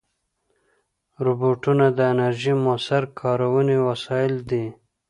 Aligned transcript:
روبوټونه 1.25 1.85
د 1.97 1.99
انرژۍ 2.13 2.53
مؤثره 2.65 3.07
کارونې 3.19 3.77
وسایل 3.87 4.33
دي. 4.49 4.65